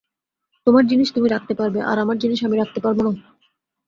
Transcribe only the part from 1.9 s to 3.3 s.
আর আমার জিনিস আমি রাখতে পারব না?